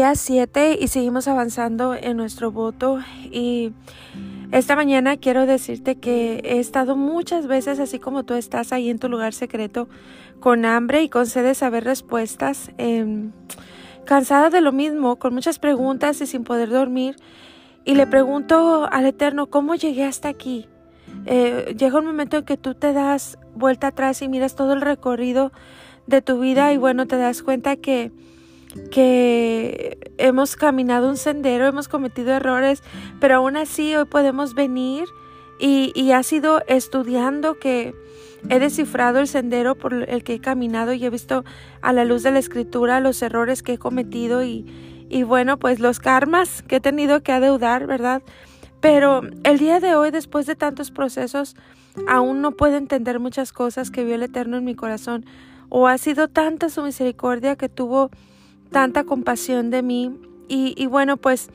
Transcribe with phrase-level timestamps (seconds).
[0.00, 3.00] día 7 y seguimos avanzando en nuestro voto
[3.30, 3.74] y
[4.50, 8.98] esta mañana quiero decirte que he estado muchas veces así como tú estás ahí en
[8.98, 9.90] tu lugar secreto
[10.40, 13.32] con hambre y con sed de saber respuestas, em,
[14.06, 17.16] cansada de lo mismo, con muchas preguntas y sin poder dormir
[17.84, 20.66] y le pregunto al Eterno, ¿cómo llegué hasta aquí?
[21.26, 24.80] Eh, llega un momento en que tú te das vuelta atrás y miras todo el
[24.80, 25.52] recorrido
[26.06, 28.12] de tu vida y bueno, te das cuenta que
[28.90, 32.82] que hemos caminado un sendero, hemos cometido errores,
[33.20, 35.08] pero aún así hoy podemos venir
[35.58, 37.94] y, y ha sido estudiando que
[38.48, 41.44] he descifrado el sendero por el que he caminado y he visto
[41.82, 44.64] a la luz de la escritura los errores que he cometido y,
[45.10, 48.22] y bueno, pues los karmas que he tenido que adeudar, ¿verdad?
[48.80, 51.54] Pero el día de hoy, después de tantos procesos,
[52.08, 55.26] aún no puedo entender muchas cosas que vio el Eterno en mi corazón.
[55.68, 58.10] O ha sido tanta su misericordia que tuvo
[58.70, 60.16] tanta compasión de mí.
[60.48, 61.48] Y, bueno, pues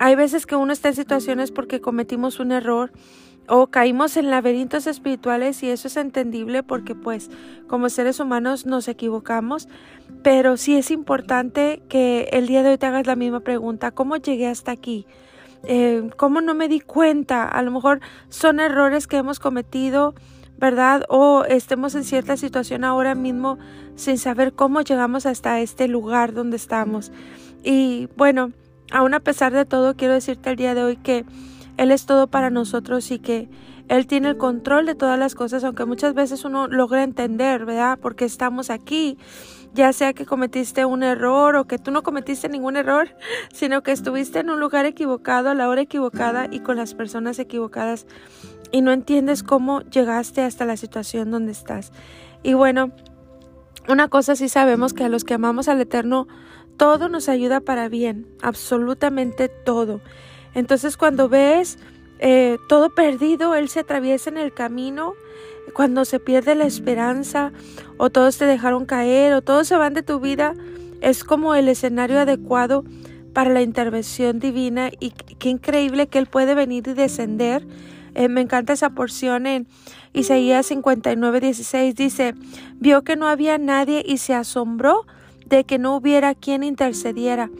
[0.00, 2.90] hay veces que uno está en situaciones porque cometimos un error
[3.48, 7.30] o caímos en laberintos espirituales y eso es entendible porque pues
[7.68, 9.68] como seres humanos nos equivocamos,
[10.24, 14.16] pero sí es importante que el día de hoy te hagas la misma pregunta, ¿cómo
[14.16, 15.06] llegué hasta aquí?
[15.62, 17.44] Eh, ¿Cómo no me di cuenta?
[17.44, 20.16] A lo mejor son errores que hemos cometido
[20.58, 21.04] ¿verdad?
[21.08, 23.58] O estemos en cierta situación ahora mismo
[23.94, 27.12] sin saber cómo llegamos hasta este lugar donde estamos.
[27.62, 28.52] Y bueno,
[28.90, 31.24] aún a pesar de todo, quiero decirte el día de hoy que
[31.76, 33.48] Él es todo para nosotros y que
[33.88, 37.98] Él tiene el control de todas las cosas, aunque muchas veces uno logra entender, ¿verdad?
[38.00, 39.18] Porque estamos aquí,
[39.74, 43.08] ya sea que cometiste un error o que tú no cometiste ningún error,
[43.52, 47.38] sino que estuviste en un lugar equivocado, a la hora equivocada y con las personas
[47.38, 48.06] equivocadas
[48.72, 51.92] y no entiendes cómo llegaste hasta la situación donde estás.
[52.42, 52.92] Y bueno,
[53.88, 56.26] una cosa sí sabemos que a los que amamos al Eterno,
[56.76, 60.00] todo nos ayuda para bien, absolutamente todo.
[60.54, 61.78] Entonces cuando ves
[62.18, 65.14] eh, todo perdido, Él se atraviesa en el camino,
[65.72, 67.52] cuando se pierde la esperanza,
[67.96, 70.54] o todos te dejaron caer, o todos se van de tu vida,
[71.00, 72.84] es como el escenario adecuado
[73.32, 77.66] para la intervención divina y qué increíble que Él puede venir y descender
[78.16, 79.66] eh, me encanta esa porción en
[80.14, 81.94] Isaías 59, 16.
[81.94, 82.34] Dice,
[82.76, 85.04] vio que no había nadie y se asombró
[85.44, 87.50] de que no hubiera quien intercediera.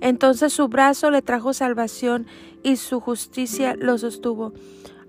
[0.00, 2.26] Entonces su brazo le trajo salvación
[2.62, 4.52] y su justicia lo sostuvo.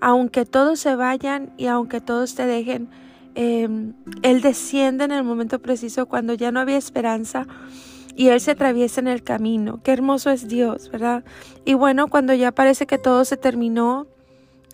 [0.02, 2.90] Aunque todos se vayan y aunque todos te dejen,
[3.36, 3.94] em,
[4.24, 7.46] Él desciende en el momento preciso cuando ya no había esperanza
[8.16, 9.82] y Él se atraviesa en el camino.
[9.84, 11.24] Qué hermoso es Dios, ¿verdad?
[11.64, 14.08] Y bueno, cuando ya parece que todo se terminó,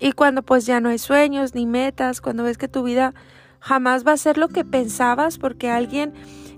[0.01, 3.13] y cuando pues ya no hay sueños ni metas, cuando ves que tu vida
[3.59, 6.11] jamás va a ser lo que pensabas porque alguien,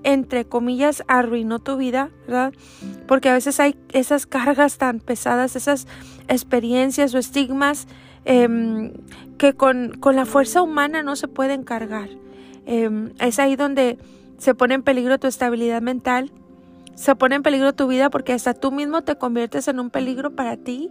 [0.03, 2.53] entre comillas, arruinó tu vida, ¿verdad?
[3.05, 5.87] Porque a veces hay esas cargas tan pesadas, esas
[6.29, 7.85] experiencias o estigmas
[8.23, 8.93] em,
[9.37, 12.07] que con, con, la fuerza humana no se pueden cargar.
[12.65, 13.97] Em, es ahí donde
[14.37, 16.31] se pone en peligro tu estabilidad mental,
[16.95, 20.31] se pone en peligro tu vida porque hasta tú mismo te conviertes en un peligro
[20.31, 20.89] para ti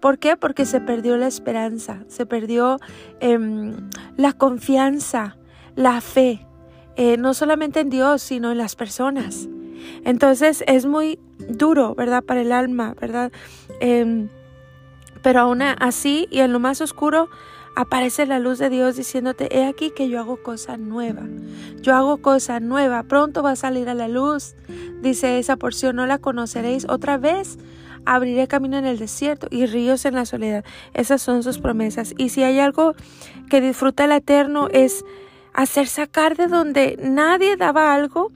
[0.00, 0.36] ¿Por qué?
[0.36, 2.78] Porque se perdió la esperanza, se perdió
[3.20, 5.36] em, la confianza,
[5.74, 6.46] la fe,
[6.96, 9.48] eh, no solamente en Dios, sino en las personas.
[10.04, 12.22] Entonces es muy duro, ¿verdad?
[12.22, 13.32] Para el alma, ¿verdad?
[13.80, 14.28] Em,
[15.22, 17.28] pero aún así y en lo más oscuro
[17.78, 21.22] aparece la luz de Dios diciéndote, he aquí que yo hago cosa nueva,
[21.80, 24.56] yo hago cosa nueva, pronto va a salir a la luz,
[25.00, 27.56] dice esa porción, no la conoceréis otra vez,
[28.04, 30.64] abriré camino en el desierto y ríos en la soledad.
[30.92, 32.14] Esas son sus promesas.
[32.18, 32.94] Y si hay algo
[33.48, 35.04] que disfruta el Eterno es
[35.54, 38.32] hacer sacar de donde nadie daba algo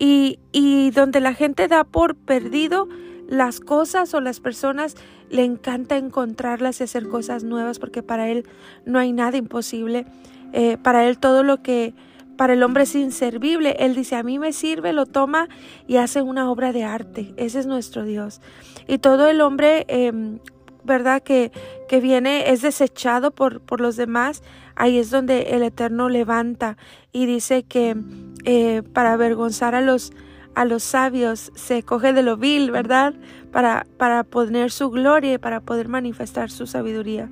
[0.00, 2.88] y, y donde la gente da por perdido
[3.32, 4.94] las cosas o las personas,
[5.30, 8.44] le encanta encontrarlas y hacer cosas nuevas porque para Él
[8.84, 10.04] no hay nada imposible.
[10.52, 11.94] Eh, para Él todo lo que
[12.36, 13.76] para el hombre es inservible.
[13.78, 15.48] Él dice, a mí me sirve, lo toma
[15.86, 17.32] y hace una obra de arte.
[17.38, 18.42] Ese es nuestro Dios.
[18.86, 20.38] Y todo el hombre, em,
[20.84, 21.22] ¿verdad?
[21.22, 21.52] Que,
[21.88, 24.42] que viene, es desechado por, por los demás.
[24.74, 26.76] Ahí es donde el Eterno levanta
[27.12, 27.96] y dice que
[28.44, 30.12] eh, para avergonzar a los,
[30.54, 33.14] a los sabios se coge de lo vil, ¿verdad?
[33.50, 37.28] Para, para poner su gloria y para poder manifestar su sabiduría.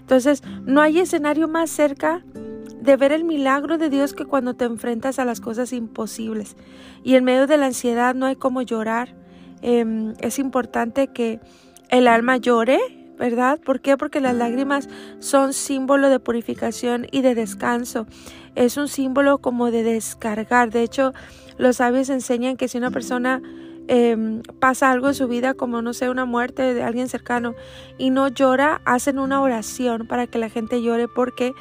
[0.00, 2.24] Entonces, no hay escenario más cerca
[2.82, 6.56] de ver el milagro de Dios que cuando te enfrentas a las cosas imposibles.
[7.04, 9.14] Y en medio de la ansiedad no hay como llorar.
[9.62, 11.40] Em, es importante que
[11.88, 12.80] el alma llore,
[13.22, 13.60] ¿verdad?
[13.60, 13.96] ¿Por qué?
[13.96, 14.88] Porque las lágrimas
[15.20, 18.08] son símbolo de purificación y de descanso.
[18.56, 20.72] Es un símbolo como de descargar.
[20.72, 21.12] De hecho,
[21.56, 23.40] los sabios enseñan que si una persona
[23.86, 27.54] em, pasa algo en su vida, como no sé, una muerte de alguien cercano,
[27.96, 31.54] y no llora, hacen una oración para que la gente llore porque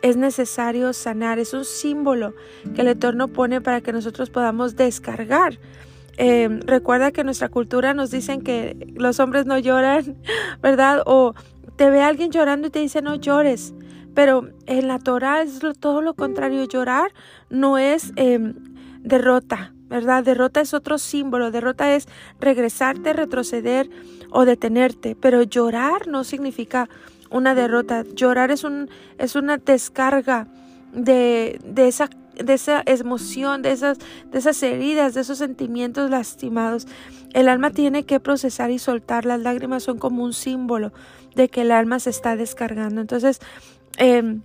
[0.00, 1.38] es necesario sanar.
[1.38, 2.32] Es un símbolo
[2.74, 5.58] que el Eterno pone para que nosotros podamos descargar.
[6.16, 10.16] Em, recuerda que en nuestra cultura nos dicen que los hombres no lloran,
[10.62, 11.02] ¿verdad?
[11.06, 11.34] O
[11.76, 13.74] te ve alguien llorando y te dice no llores.
[14.14, 16.64] Pero en la Torah es todo lo contrario.
[16.64, 17.12] Llorar
[17.48, 18.54] no es em,
[19.00, 20.22] derrota, ¿verdad?
[20.22, 21.50] Derrota es otro símbolo.
[21.50, 22.06] Derrota es
[22.38, 23.88] regresarte, retroceder
[24.30, 25.16] o detenerte.
[25.18, 26.90] Pero llorar no significa
[27.30, 28.04] una derrota.
[28.14, 30.46] Llorar es, un, es una descarga
[30.92, 32.10] de, de, esa,
[32.44, 33.98] de esa emoción, de esas,
[34.30, 36.86] de esas heridas, de esos sentimientos lastimados.
[37.32, 39.24] El alma tiene que procesar y soltar.
[39.24, 40.92] Las lágrimas son como un símbolo
[41.34, 43.00] de que el alma se está descargando.
[43.00, 43.40] Entonces,
[43.96, 44.42] em,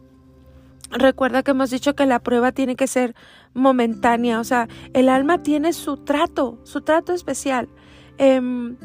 [0.91, 3.15] recuerda que hemos dicho que la prueba tiene que ser
[3.53, 4.39] momentánea.
[4.39, 7.67] O sea, el alma tiene su trato, su trato especial.
[8.17, 8.77] Em,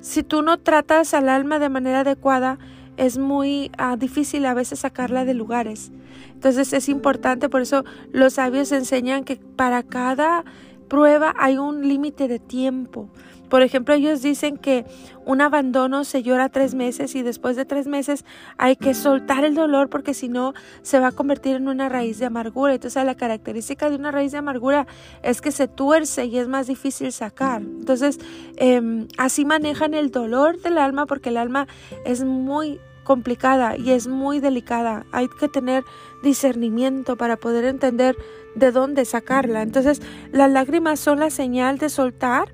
[0.00, 2.58] si tú no tratas al alma de manera adecuada,
[2.96, 5.90] es muy ah, difícil a veces sacarla de lugares.
[6.32, 10.44] Entonces es importante, por eso los sabios enseñan que para cada
[10.88, 13.08] prueba hay un límite de tiempo.
[13.54, 14.84] Por ejemplo, ellos dicen que
[15.24, 18.24] un abandono se llora tres meses y después de tres meses
[18.58, 22.18] hay que soltar el dolor porque si no se va a convertir en una raíz
[22.18, 22.74] de amargura.
[22.74, 24.88] Entonces la característica de una raíz de amargura
[25.22, 27.62] es que se tuerce y es más difícil sacar.
[27.62, 28.18] Entonces
[28.56, 31.68] em, así manejan el dolor del alma porque el alma
[32.04, 35.06] es muy complicada y es muy delicada.
[35.12, 35.84] Hay que tener
[36.24, 38.16] discernimiento para poder entender
[38.56, 39.62] de dónde sacarla.
[39.62, 40.02] Entonces,
[40.32, 42.52] las lágrimas son la señal de soltar,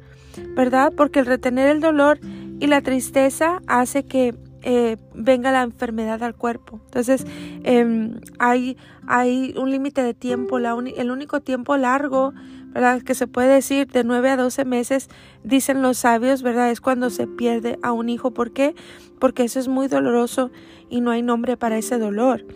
[0.56, 0.92] ¿verdad?
[0.96, 2.20] Porque el retener el dolor
[2.58, 6.80] y la tristeza hace que eh, venga la enfermedad al cuerpo.
[6.86, 7.24] Entonces,
[7.64, 12.34] em, hay, hay un límite de tiempo, el único tiempo largo
[12.72, 13.02] ¿verdad?
[13.02, 15.08] Que se puede decir de 9 a 12 meses,
[15.42, 16.70] dicen los sabios, ¿verdad?
[16.70, 18.30] Es cuando se pierde a un hijo.
[18.30, 18.74] ¿Por qué?
[19.18, 20.50] Porque eso es muy doloroso
[20.88, 22.46] y no hay nombre para ese dolor,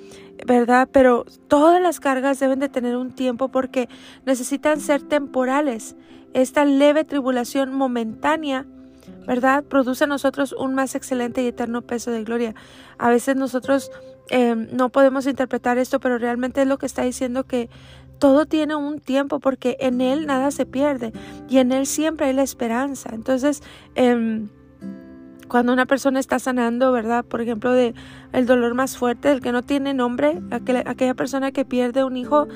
[0.47, 0.89] ¿verdad?
[0.93, 3.89] Pero todas las cargas deben de tener un tiempo porque
[4.25, 5.97] necesitan ser temporales.
[6.35, 8.67] Esta leve tribulación momentánea
[9.27, 9.65] ¿verdad?
[9.65, 12.55] Produce a nosotros un más excelente y eterno peso de gloria.
[12.99, 13.91] A veces nosotros
[14.31, 17.69] eh, no podemos interpretar esto, pero realmente es lo que está diciendo que
[18.19, 21.13] todo tiene un tiempo porque en Él nada se pierde
[21.49, 23.11] y en Él siempre hay la esperanza.
[23.13, 23.63] Entonces,
[23.95, 24.49] em,
[25.49, 27.25] cuando una persona está sanando, ¿verdad?
[27.25, 27.95] Por ejemplo, de
[28.33, 32.49] el dolor más fuerte, el que no tiene nombre, aquella, persona que pierde un hijo,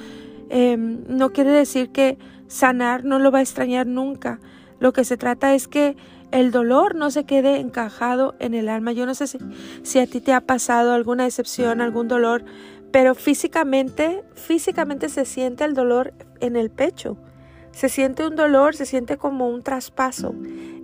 [0.49, 4.41] em, no quiere decir que sanar no lo va a extrañar nunca.
[4.81, 5.97] Lo que se trata es que
[6.31, 8.93] el dolor no se quede encajado en el alma.
[8.93, 9.39] Yo no sé si,
[9.83, 12.45] si a ti te ha pasado alguna decepción, algún dolor
[12.91, 17.17] pero físicamente, físicamente se siente el dolor en el pecho.
[17.71, 20.35] Se siente un dolor, se siente como un traspaso.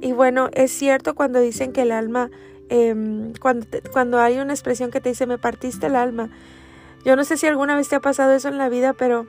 [0.00, 2.30] Y bueno, es cierto cuando dicen que el alma,
[2.68, 6.30] em, cuando, cuando hay una expresión que te dice, me partiste el alma.
[7.04, 9.26] Yo no sé si alguna vez te ha pasado eso en la vida, pero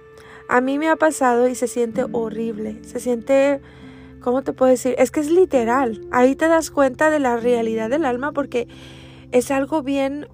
[0.50, 2.80] a mí me ha pasado y se siente horrible.
[2.84, 3.62] Se siente,
[4.22, 4.96] ¿cómo te puedo decir?
[4.98, 6.02] Es que es literal.
[6.12, 8.68] Ahí te das cuenta de la realidad del alma porque
[9.32, 10.28] es algo bien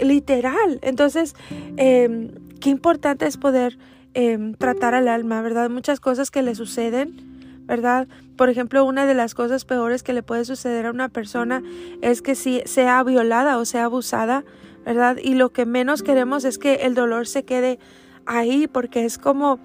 [0.00, 0.78] literal.
[0.82, 1.34] Entonces,
[1.76, 3.78] em, qué importante es poder
[4.14, 5.70] em, tratar al alma, ¿verdad?
[5.70, 8.08] Muchas cosas que le suceden, ¿verdad?
[8.36, 11.62] Por ejemplo, una de las cosas peores que le puede suceder a una persona
[12.00, 14.44] es que si sea violada o sea abusada,
[14.84, 15.18] ¿verdad?
[15.22, 17.78] Y lo que menos queremos es que el dolor se quede
[18.28, 19.58] ahí porque es como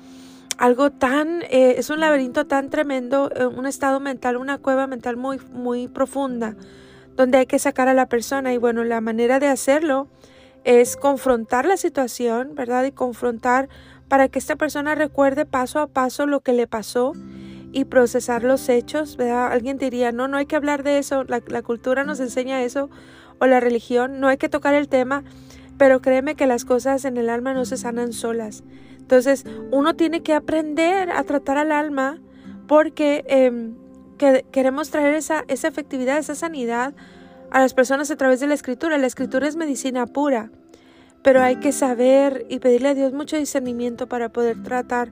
[0.57, 5.17] algo tan, eh, es un laberinto tan tremendo, eh, un estado mental, una cueva mental
[5.17, 6.55] muy, muy profunda,
[7.15, 10.07] donde hay que sacar a la persona y bueno, la manera de hacerlo
[10.63, 12.85] es confrontar la situación, ¿verdad?
[12.85, 13.67] Y confrontar
[14.07, 17.13] para que esta persona recuerde paso a paso lo que le pasó
[17.71, 19.51] y procesar los hechos, ¿verdad?
[19.51, 22.89] Alguien diría, no, no hay que hablar de eso, la, la cultura nos enseña eso,
[23.39, 25.23] o la religión, no hay que tocar el tema,
[25.83, 28.63] pero créeme que las cosas en el alma no se sanan solas.
[28.99, 32.21] Entonces, uno tiene que aprender a tratar al alma
[32.69, 33.25] porque
[34.17, 36.95] que queremos traer esa, esa efectividad, esa sanidad
[37.51, 38.97] a las personas a través de la escritura.
[38.97, 40.51] La escritura es medicina pura,
[41.21, 45.11] pero hay que saber y pedirle a Dios mucho discernimiento para poder tratar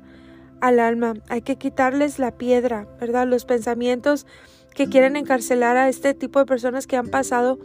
[0.61, 1.15] al alma.
[1.27, 3.27] Hay que quitarles la piedra, ¿verdad?
[3.27, 4.25] Los pensamientos
[4.73, 7.59] que quieren encarcelar a este tipo de personas que han pasado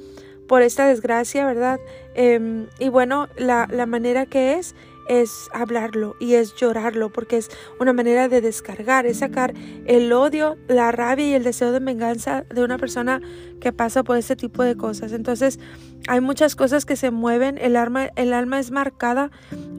[0.48, 1.80] por esta desgracia, ¿verdad?
[2.14, 4.74] Em, y bueno, la, la manera que es
[5.08, 9.54] es hablarlo y es llorarlo porque es una manera de descargar, es sacar
[9.86, 13.20] el odio, la rabia y el deseo de venganza de una persona
[13.60, 15.12] que pasa por este tipo de cosas.
[15.12, 15.58] Entonces
[16.08, 19.30] hay muchas cosas que se mueven, el alma, el alma es marcada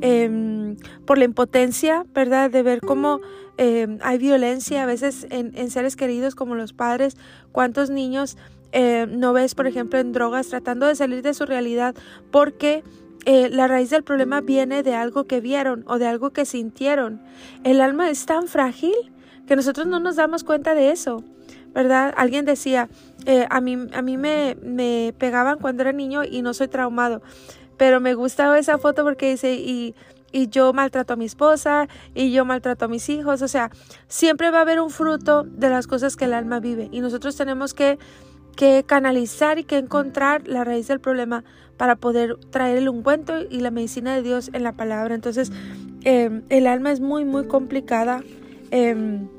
[0.01, 2.49] em, por la impotencia, ¿verdad?
[2.49, 3.19] De ver cómo
[3.57, 7.17] eh, hay violencia a veces en, seres queridos como los padres.
[7.51, 8.37] ¿Cuántos niños
[8.71, 11.95] eh, no ves, por ejemplo, en drogas tratando de salir de su realidad
[12.31, 12.83] porque
[13.25, 17.21] eh, la raíz del problema viene de algo que vieron o de algo que sintieron?
[17.63, 18.95] El alma es tan frágil
[19.47, 21.23] que nosotros no nos damos cuenta de eso.
[21.73, 22.11] ¿verdad?
[22.17, 22.89] Alguien decía,
[23.49, 27.21] a mí, a mí me, me, pegaban cuando era niño y no soy traumado,
[27.77, 29.93] pero me gustaba esa foto porque dice, y
[30.31, 33.41] y yo maltrato a mi esposa y yo maltrato a mis hijos.
[33.41, 33.71] O sea,
[34.07, 37.35] siempre va a haber un fruto de las cosas que el alma vive y nosotros
[37.35, 37.97] tenemos que,
[38.57, 41.45] que canalizar y que encontrar la raíz del problema
[41.77, 45.15] para poder traer el ungüento y la medicina de Dios en la palabra.
[45.15, 45.51] Entonces,
[46.03, 48.23] em, el alma es muy, muy complicada.
[48.71, 49.29] Em,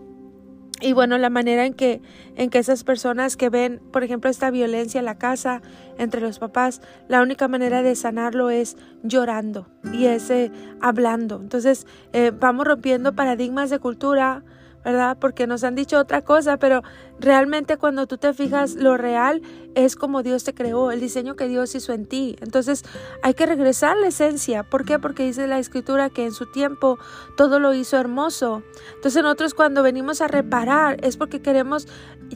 [0.81, 2.01] y bueno, la manera en que,
[2.37, 5.61] en que esas personas que ven, por ejemplo, esta violencia en la casa,
[5.99, 11.41] entre los papás, la única manera de sanarlo es llorando y ese hablando.
[11.43, 14.45] Entonces, eh, vamos rompiendo paradigmas de cultura,
[14.85, 15.19] ¿verdad?
[15.21, 16.85] Porque nos han dicho otra cosa, pero
[17.21, 19.43] realmente cuando tú te fijas, lo real
[19.75, 22.37] es como Dios te creó, el diseño que Dios hizo en ti.
[22.41, 22.85] Entonces
[23.23, 24.65] hay que regresar a la esencia.
[24.65, 24.99] ¿Por qué?
[24.99, 26.99] Porque dice la escritura que en su tiempo
[27.37, 28.63] todo lo hizo hermoso.
[28.97, 31.87] Entonces nosotros cuando venimos a reparar es porque queremos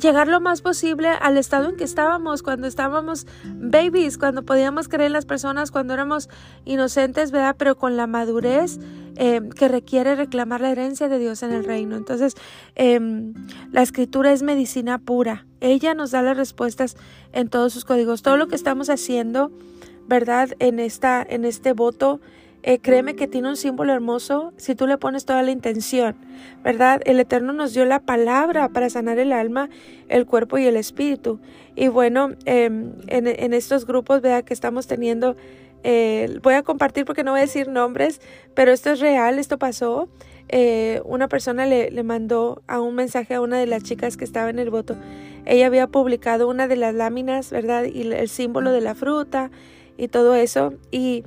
[0.01, 5.07] llegar lo más posible al estado en que estábamos, cuando estábamos babies, cuando podíamos creer
[5.07, 6.29] en las personas, cuando éramos
[6.65, 7.57] inocentes, ¿verdad?
[7.59, 8.79] Pero con la madurez
[9.17, 11.97] Em, que requiere reclamar la herencia de Dios en el reino.
[11.97, 12.35] Entonces,
[12.77, 13.35] em,
[13.71, 14.72] la escritura es medicina
[15.05, 15.47] pura.
[15.61, 16.97] Ella nos da las respuestas
[17.33, 18.23] en todos sus códigos.
[18.23, 19.51] Todo lo que estamos haciendo,
[20.09, 20.51] ¿verdad?
[20.59, 22.21] En, esta, en este voto,
[22.63, 26.17] eh, créeme que tiene un símbolo hermoso si tú le pones toda la intención,
[26.63, 27.01] ¿verdad?
[27.05, 29.69] El Eterno nos dio la palabra para sanar el alma,
[30.09, 31.41] el cuerpo y el espíritu.
[31.75, 34.45] Y bueno, em, en, estos grupos, ¿verdad?
[34.45, 35.37] Que estamos teniendo
[35.85, 38.21] eh, voy a compartir porque no voy a decir nombres,
[38.55, 40.09] pero esto es real, esto pasó.
[40.55, 44.51] Eh, una persona le, mandó a un mensaje a una de las chicas que estaba
[44.51, 44.97] en el voto.
[45.47, 47.85] Ella había publicado una de las láminas, ¿verdad?
[47.85, 49.51] Y el símbolo de la fruta
[49.97, 50.75] y todo eso.
[50.91, 51.25] Y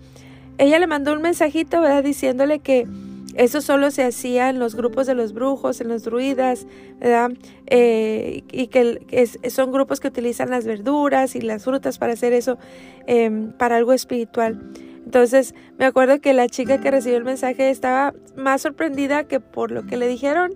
[0.60, 2.04] ella le mandó un mensajito, ¿verdad?
[2.04, 2.88] Diciéndole que
[3.34, 6.68] eso solo se hacía en los grupos de los brujos, en los druidas,
[7.00, 7.32] ¿verdad?
[7.66, 12.60] Eh, y que son grupos que utilizan las verduras y las frutas para hacer eso,
[13.08, 14.72] em, para algo espiritual.
[15.06, 19.72] Entonces me acuerdo que la chica que recibió el mensaje estaba más sorprendida que por
[19.72, 20.56] lo que le dijeron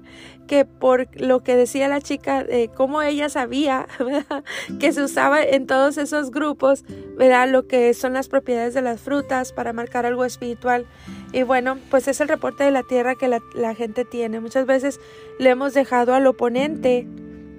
[0.50, 3.86] que por lo que decía la chica, de cómo ella sabía
[4.80, 6.84] que se usaba en todos esos grupos,
[7.16, 7.48] ¿verdad?
[7.52, 10.88] lo que son las propiedades de las frutas para marcar algo espiritual.
[11.34, 14.40] Y bueno, pues es el reporte de la tierra que la, la gente tiene.
[14.40, 15.00] Muchas veces
[15.38, 17.06] le hemos dejado al oponente,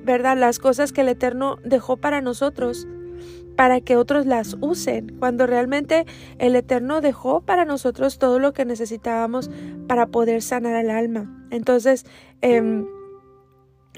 [0.02, 0.36] ¿verdad?
[0.36, 2.88] Las cosas que el Eterno dejó para nosotros
[3.60, 6.06] para que otros las usen, cuando realmente
[6.38, 9.50] el Eterno dejó para nosotros todo lo que necesitábamos
[9.86, 11.46] para poder sanar al alma.
[11.50, 12.06] Entonces,
[12.40, 12.86] em,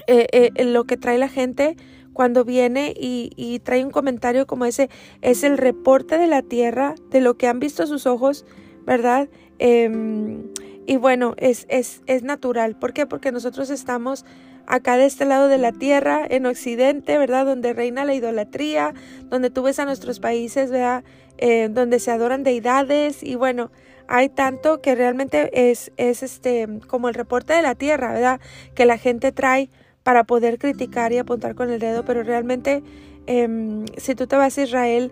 [0.07, 1.77] eh, eh, lo que trae la gente
[2.11, 4.89] cuando viene y, trae un comentario como ese,
[5.21, 8.45] es el reporte de la tierra, de lo que han visto sus ojos,
[8.85, 9.29] ¿verdad?
[9.59, 10.49] Em,
[10.85, 12.77] y bueno, es, es, es natural.
[12.77, 13.05] ¿Por qué?
[13.05, 14.25] Porque nosotros estamos
[14.67, 17.45] acá de este lado de la tierra, en Occidente, ¿verdad?
[17.45, 18.93] Donde reina la idolatría,
[19.29, 21.03] donde tú ves a nuestros países, ¿verdad?
[21.37, 23.71] Eh, donde se adoran deidades y bueno,
[24.07, 28.39] hay tanto que realmente es, es este como el reporte de la tierra, ¿verdad?
[28.75, 29.69] Que la gente trae
[30.03, 32.83] para poder criticar y apuntar con el dedo, pero realmente
[33.25, 35.11] em, si tú te vas a Israel,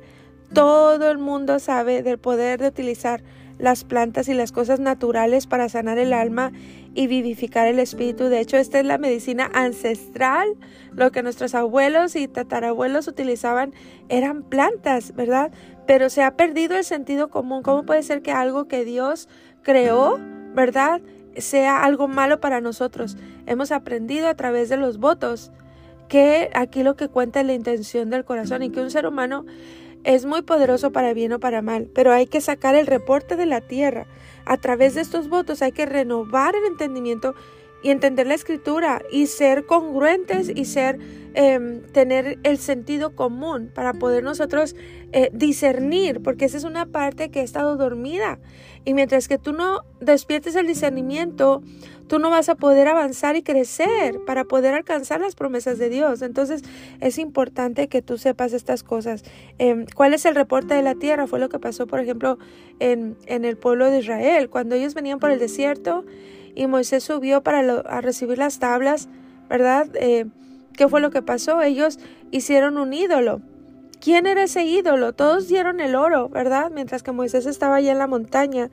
[0.53, 3.23] todo el mundo sabe del poder de utilizar
[3.61, 6.51] las plantas y las cosas naturales para sanar el alma
[6.95, 8.25] y vivificar el espíritu.
[8.25, 10.49] De hecho, esta es la medicina ancestral.
[10.93, 13.73] Lo que nuestros abuelos y tatarabuelos utilizaban
[14.09, 15.51] eran plantas, ¿verdad?
[15.85, 17.61] Pero se ha perdido el sentido común.
[17.61, 19.29] ¿Cómo puede ser que algo que Dios
[19.61, 20.19] creó,
[20.53, 21.01] ¿verdad?
[21.37, 23.17] sea algo malo para nosotros.
[23.45, 25.51] Hemos aprendido a través de los votos
[26.07, 29.45] que aquí lo que cuenta es la intención del corazón y que un ser humano
[30.03, 33.45] es muy poderoso para bien o para mal, pero hay que sacar el reporte de
[33.45, 34.07] la tierra.
[34.45, 37.35] A través de estos votos hay que renovar el entendimiento
[37.83, 40.99] y entender la escritura y ser congruentes y ser
[41.33, 44.75] em, tener el sentido común para poder nosotros
[45.13, 48.39] eh, discernir, porque esa es una parte que ha estado dormida.
[48.85, 51.63] Y mientras que tú no despiertes el discernimiento,
[52.11, 56.21] tú no vas a poder avanzar y crecer para poder alcanzar las promesas de Dios.
[56.21, 56.61] Entonces
[56.99, 59.23] es importante que tú sepas estas cosas.
[59.59, 61.25] Em, ¿Cuál es el reporte de la tierra?
[61.25, 62.37] Fue lo que pasó, por ejemplo,
[62.79, 64.49] en, el pueblo de Israel.
[64.49, 66.03] Cuando ellos venían por el desierto,
[66.53, 69.07] y Moisés subió para a recibir las tablas,
[69.47, 69.87] ¿verdad?
[69.93, 70.25] Eh,
[70.75, 71.61] ¿Qué fue lo que pasó?
[71.61, 71.97] Ellos
[72.29, 73.39] hicieron un ídolo.
[74.01, 75.13] ¿Quién era ese ídolo?
[75.13, 76.71] Todos dieron el oro, ¿verdad?
[76.71, 78.69] Mientras que Moisés estaba allá en la montaña.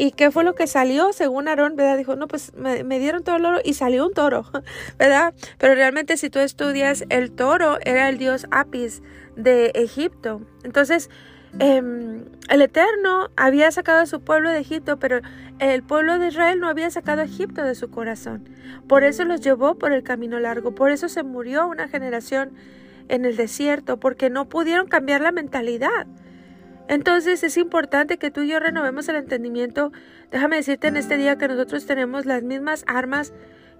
[0.00, 1.12] ¿Y qué fue lo que salió?
[1.12, 1.98] Según Aarón, ¿verdad?
[1.98, 4.46] Dijo, no, pues me, dieron todo el oro y salió un toro,
[4.98, 5.34] ¿verdad?
[5.58, 9.02] Pero realmente si tú estudias, el toro era el dios Apis
[9.36, 10.40] de Egipto.
[10.64, 11.10] Entonces,
[11.58, 15.20] Em, el Eterno había sacado a su pueblo de Egipto, pero
[15.58, 18.48] el pueblo de Israel no había sacado a Egipto de su corazón.
[18.86, 22.52] Por eso los llevó por el camino largo, por eso se murió una generación
[23.08, 26.06] en el desierto, porque no pudieron cambiar la mentalidad.
[26.90, 29.92] Entonces es importante que tú y yo renovemos el entendimiento.
[30.32, 33.32] Déjame decirte en este día que nosotros tenemos las mismas armas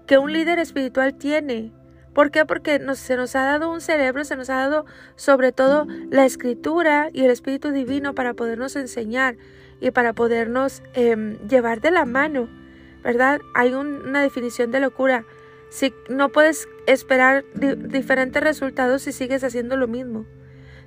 [0.07, 1.73] que un líder espiritual tiene.
[2.13, 2.45] ¿Por qué?
[2.45, 4.85] Porque se nos ha dado un cerebro, se nos ha dado
[5.17, 9.35] sobre todo la escritura y el Espíritu Divino para podernos enseñar
[9.81, 12.47] y para podernos em, llevar de la mano,
[13.03, 13.41] ¿verdad?
[13.55, 15.25] Hay una definición de locura.
[15.69, 20.25] Si no puedes esperar diferentes resultados si sigues haciendo lo mismo.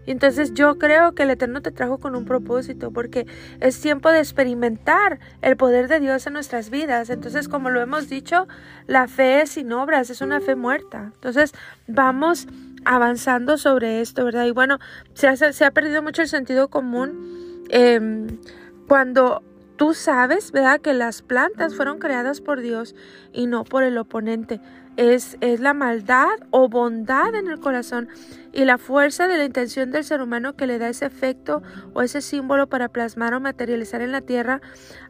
[0.07, 3.27] Y entonces yo creo que el Eterno te trajo con un propósito, porque
[3.61, 7.11] es tiempo de experimentar el poder de Dios en nuestras vidas.
[7.11, 8.47] Entonces, como lo hemos dicho,
[8.87, 11.13] la fe sin obras, es una fe muerta.
[11.15, 11.53] Entonces,
[11.87, 12.47] vamos
[12.85, 14.45] avanzando sobre esto, ¿verdad?
[14.45, 14.79] Y bueno,
[15.15, 18.39] se ha, se ha perdido mucho el sentido común em,
[18.87, 19.43] cuando
[19.77, 20.81] tú sabes, ¿verdad?
[20.81, 22.95] Que las plantas fueron creadas por Dios
[23.33, 24.61] y no por el oponente
[24.97, 28.09] es, la maldad o bondad en el corazón
[28.53, 31.63] y la fuerza de la intención del ser humano que le da ese efecto
[31.93, 34.61] o ese símbolo para plasmar o materializar en la tierra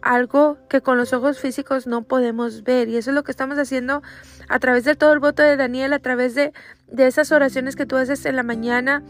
[0.00, 2.88] algo que con los ojos físicos no podemos ver.
[2.88, 4.03] Y eso es lo que estamos haciendo
[4.48, 6.53] a través de todo el voto de Daniel, a través de,
[6.90, 9.03] de esas oraciones que tú haces en la mañana,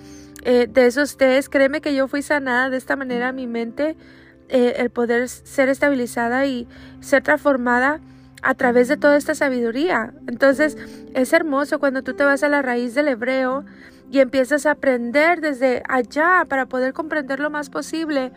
[0.42, 1.48] eh, de esos test.
[1.48, 3.96] Créeme que yo fui sanada de esta manera mi mente,
[4.48, 6.68] eh, el poder ser estabilizada y
[7.00, 8.00] ser transformada
[8.42, 10.12] a través de toda esta sabiduría.
[10.26, 10.76] Entonces
[11.14, 13.64] es hermoso cuando tú te vas a la raíz del hebreo
[14.10, 18.32] y empiezas a aprender desde allá para poder comprender lo más posible.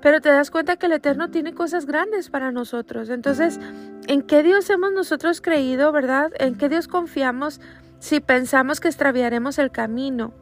[0.00, 3.10] Pero te das cuenta que el Eterno tiene cosas grandes para nosotros.
[3.10, 3.58] Entonces,
[4.06, 6.32] ¿en qué Dios hemos nosotros creído, verdad?
[6.38, 7.60] ¿En qué Dios confiamos
[7.98, 10.32] si pensamos que extraviaremos el camino?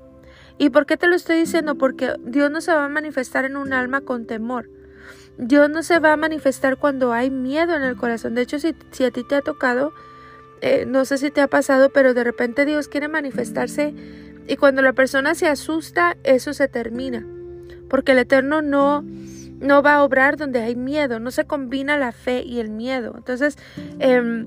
[0.59, 1.77] ¿Y por qué te lo estoy diciendo?
[1.77, 4.69] Porque Dios no se va a manifestar en un alma con temor.
[5.39, 8.35] Dios no se va a manifestar cuando hay miedo en el corazón.
[8.35, 8.69] De hecho, si,
[9.05, 9.93] a ti te ha tocado,
[10.61, 13.95] eh, no sé si te ha pasado, pero de repente Dios quiere manifestarse
[14.49, 17.27] y cuando la persona se asusta, eso se termina.
[17.89, 19.05] Porque el Eterno no,
[19.61, 23.15] no va a obrar donde hay miedo, no se combina la fe y el miedo.
[23.17, 23.57] Entonces,
[23.99, 24.47] em,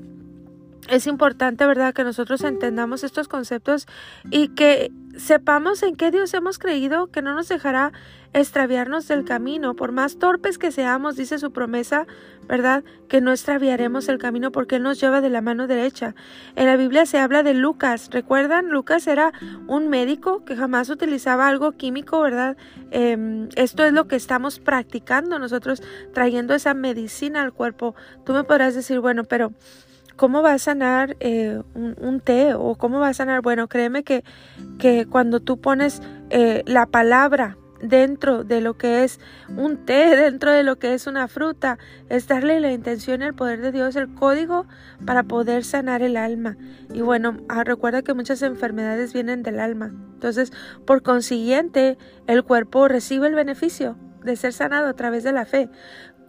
[0.89, 3.87] es importante, ¿verdad?, que nosotros entendamos estos conceptos
[4.29, 7.91] y que sepamos en qué Dios hemos creído, que no nos dejará
[8.33, 12.05] extraviarnos del camino, por más torpes que seamos, dice su promesa,
[12.47, 12.83] ¿verdad?
[13.07, 16.15] Que no extraviaremos el camino porque Él nos lleva de la mano derecha.
[16.55, 18.69] En la Biblia se habla de Lucas, ¿recuerdan?
[18.69, 19.33] Lucas era
[19.67, 22.55] un médico que jamás utilizaba algo químico, ¿verdad?
[22.91, 25.81] Em, esto es lo que estamos practicando nosotros,
[26.13, 27.95] trayendo esa medicina al cuerpo.
[28.25, 29.53] Tú me podrás decir, bueno, pero
[30.19, 33.41] ¿Cómo va a sanar eh, un, té o cómo va a sanar?
[33.41, 34.25] Bueno, créeme que,
[34.77, 39.21] que cuando tú pones eh, la palabra dentro de lo que es
[39.55, 41.77] un té, dentro de lo que es una fruta,
[42.09, 44.65] es darle la intención el poder de Dios, el código
[45.05, 46.57] para poder sanar el alma.
[46.93, 49.93] Y bueno, ah, recuerda que muchas enfermedades vienen del alma.
[50.15, 50.51] Entonces,
[50.85, 55.69] por consiguiente, el cuerpo recibe el beneficio de ser sanado a través de la fe.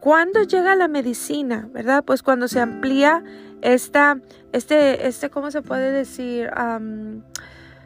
[0.00, 1.68] ¿Cuándo llega la medicina?
[1.72, 2.02] ¿Verdad?
[2.04, 3.22] Pues cuando se amplía
[3.60, 4.18] esta,
[4.52, 6.50] este, este, ¿cómo se puede decir?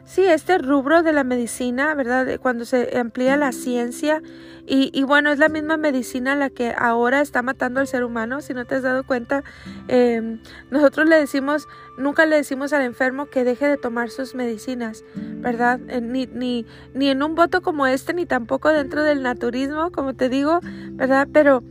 [0.05, 2.39] sí, este rubro de la medicina, ¿verdad?
[2.39, 4.21] Cuando se amplía la ciencia
[4.67, 8.41] y, y, bueno, es la misma medicina la que ahora está matando al ser humano,
[8.41, 9.43] si no te has dado cuenta.
[9.87, 10.39] Em,
[10.71, 15.79] nosotros le decimos, nunca le decimos al enfermo que deje de tomar sus medicinas, ¿verdad?
[15.87, 20.13] Eh, ni, ni, ni en un voto como este, ni tampoco dentro del naturismo, como
[20.13, 20.59] te digo,
[20.93, 21.27] ¿verdad?
[21.31, 21.63] Pero...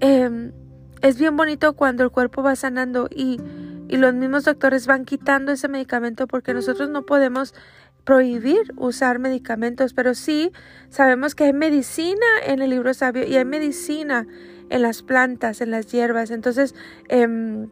[0.00, 0.52] Eh,
[1.02, 3.38] es bien bonito cuando el cuerpo va sanando y,
[3.88, 7.54] y los mismos doctores van quitando ese medicamento porque nosotros no podemos
[8.04, 10.52] prohibir usar medicamentos, pero sí
[10.90, 14.26] sabemos que hay medicina en el libro sabio y hay medicina
[14.70, 16.30] en las plantas, en las hierbas.
[16.30, 16.74] Entonces,
[17.08, 17.68] em,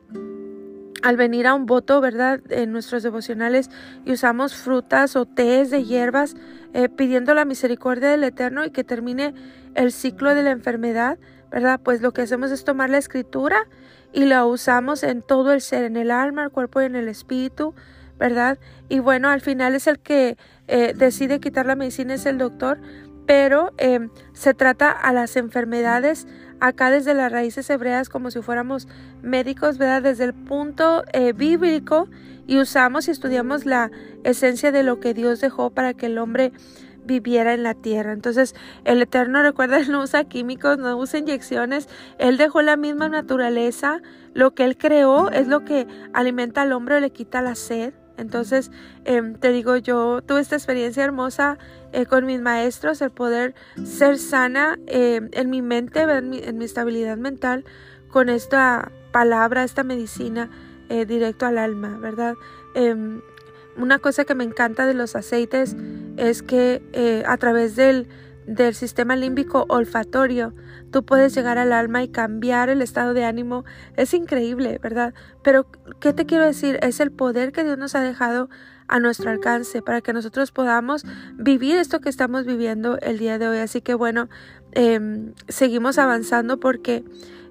[1.03, 2.41] al venir a un voto, ¿verdad?
[2.51, 3.71] En nuestros devocionales
[4.05, 6.37] y usamos frutas o tés de hierbas
[6.75, 9.35] eh, pidiendo la misericordia del Eterno y que termine
[9.75, 11.19] el ciclo de la enfermedad.
[11.53, 11.81] ¿Verdad?
[11.83, 13.69] Pues lo que hacemos es tomar la escritura
[14.13, 17.09] y la usamos en todo el ser, en el alma, el cuerpo y en el
[17.09, 17.75] espíritu,
[18.19, 18.59] ¿verdad?
[18.89, 20.37] Y bueno, al final es el que
[20.67, 22.81] eh, decide quitar la medicina, es el doctor,
[23.27, 26.27] pero eh, se trata a las enfermedades
[26.61, 28.89] acá desde las raíces hebreas como si fuéramos
[29.23, 30.03] médicos, ¿verdad?
[30.03, 32.09] Desde el punto eh, bíblico
[32.47, 33.91] y usamos y estudiamos la
[34.25, 36.53] esencia de lo que Dios dejó para que el hombre
[37.05, 38.13] viviera en la tierra.
[38.13, 41.89] Entonces, el Eterno, recuerda, no usa químicos, no usa inyecciones,
[42.19, 44.01] Él dejó la misma naturaleza,
[44.35, 47.95] lo que Él creó es lo que alimenta al hombre le quita la sed.
[48.19, 48.71] Entonces,
[49.05, 51.59] em, te digo, yo tuve esta experiencia hermosa
[51.93, 56.59] eh, con mis maestros, el poder ser sana em, en mi mente, en mi, en
[56.59, 57.65] mi, estabilidad mental,
[58.11, 60.51] con esta palabra, esta medicina
[60.89, 62.35] eh, directo al alma, ¿verdad?
[63.77, 65.77] Una cosa que me encanta de los aceites
[66.17, 68.09] es que eh, a través del,
[68.47, 70.55] del sistema límbico olfatorio
[70.91, 73.65] tú puedes llegar al alma y cambiar el estado de ánimo.
[73.97, 75.15] Es increíble, ¿verdad?
[75.43, 75.67] Pero,
[76.01, 76.79] ¿qué te quiero decir?
[76.83, 78.49] Es el poder que Dios nos ha dejado
[78.89, 81.05] a nuestro alcance para que nosotros podamos
[81.35, 83.59] vivir esto que estamos viviendo el día de hoy.
[83.59, 84.29] Así que bueno,
[84.73, 87.05] em, seguimos avanzando porque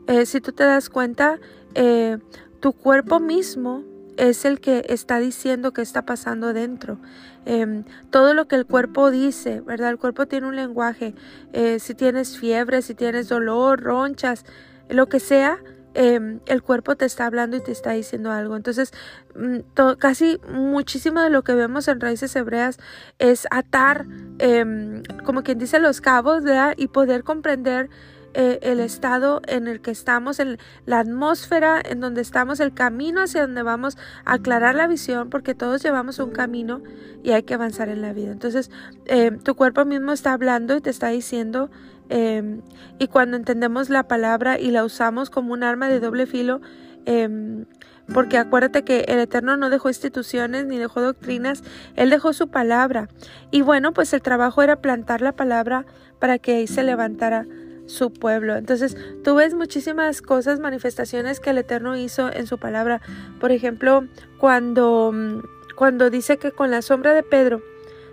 [0.08, 1.40] eh, si tú te das cuenta,
[1.74, 2.20] eh,
[2.60, 3.84] tu cuerpo mismo
[4.22, 7.00] es el que está diciendo qué está pasando dentro.
[7.46, 9.90] Em, todo lo que el cuerpo dice, ¿verdad?
[9.90, 11.16] El cuerpo tiene un lenguaje.
[11.54, 14.46] Eh, si tienes fiebre, si tienes dolor, ronchas,
[14.90, 15.58] lo que sea,
[15.96, 18.56] em, el cuerpo te está hablando y te está diciendo algo.
[18.56, 18.92] Entonces,
[19.34, 22.78] mm, casi muchísimo de lo que vemos en raíces hebreas
[23.18, 24.06] es atar,
[24.38, 26.76] em, como quien dice, los cabos, ¿verdad?
[26.78, 27.90] Y poder comprender
[28.34, 33.24] eh, el estado en el que estamos, en la atmósfera en donde estamos, el camino
[33.24, 36.82] hacia donde vamos a aclarar la visión, porque todos llevamos un camino
[37.24, 38.32] y hay que avanzar en la vida.
[38.32, 38.72] Entonces,
[39.06, 41.70] eh, tu cuerpo mismo está hablando y te está diciendo,
[42.10, 42.62] em,
[43.00, 46.62] y cuando entendemos la palabra y la usamos como un arma de doble filo,
[47.06, 47.66] em,
[48.14, 51.64] porque acuérdate que el Eterno no dejó instituciones ni dejó doctrinas,
[51.96, 53.10] Él dejó su palabra.
[53.52, 55.86] Y bueno, pues el trabajo era plantar la palabra
[56.20, 57.46] para que ahí se levantara
[57.92, 58.56] su pueblo.
[58.56, 63.02] Entonces, tú ves muchísimas cosas, manifestaciones que el Eterno hizo en su palabra.
[63.40, 64.08] Por ejemplo,
[64.40, 65.42] cuando, mm,
[65.76, 67.62] cuando dice que con la sombra de Pedro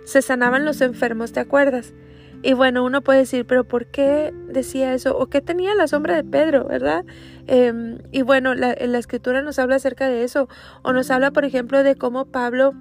[0.04, 1.94] se sanaban los enfermos, ¿te acuerdas?
[2.42, 5.16] Y bueno, uno puede decir, pero ¿por qué decía eso?
[5.16, 7.04] ¿O qué tenía la sombra de Pedro, verdad?
[7.46, 10.48] Em, y bueno, la, la escritura nos habla acerca de eso.
[10.82, 12.74] O nos habla, por ejemplo, de cómo Pablo,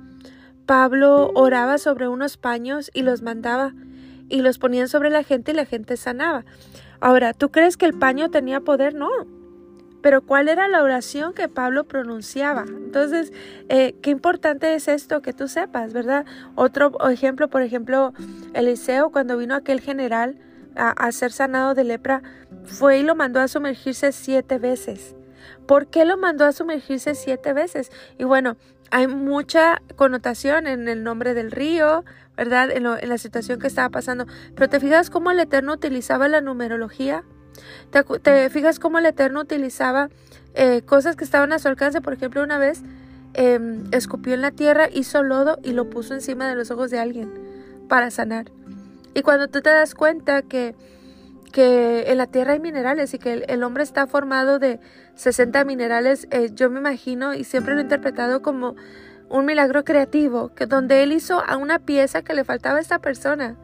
[0.68, 3.74] Pablo oraba sobre unos paños y los mandaba
[4.30, 6.46] y los ponían sobre la gente y la gente sanaba.
[7.00, 8.94] Ahora, ¿tú crees que el paño tenía poder?
[8.94, 9.10] No.
[10.02, 12.66] Pero ¿cuál era la oración que Pablo pronunciaba?
[12.68, 13.34] Entonces,
[13.68, 16.26] eh, qué importante es esto que tú sepas, ¿verdad?
[16.56, 18.14] Otro ejemplo, por ejemplo,
[18.54, 20.38] Eliseo, cuando vino aquel general
[20.76, 22.22] a, a ser sanado de lepra,
[22.64, 25.16] fue y lo mandó a sumergirse siete veces.
[25.66, 27.92] ¿Por qué lo mandó a sumergirse siete veces?
[28.18, 28.56] Y bueno,
[28.92, 32.70] hay mucha connotación en el nombre del río, ¿verdad?
[32.72, 34.26] En, la situación que estaba pasando.
[34.56, 37.24] Pero te fijas cómo el Eterno utilizaba la numerología.
[38.22, 40.10] Te, fijas cómo el Eterno utilizaba
[40.54, 42.02] eh, cosas que estaban a su alcance.
[42.02, 42.84] Por ejemplo, una vez
[43.34, 47.00] em, escupió en la tierra, hizo lodo y lo puso encima de los ojos de
[47.00, 47.32] alguien
[47.90, 48.52] para sanar.
[49.14, 50.76] Y cuando tú te das cuenta que,
[51.52, 54.80] que en la tierra hay minerales y que el, hombre está formado de
[55.16, 58.76] 60 minerales, eh, yo me imagino y siempre lo he interpretado como
[59.30, 63.00] un milagro creativo, que donde él hizo a una pieza que le faltaba a esta
[63.00, 63.58] persona.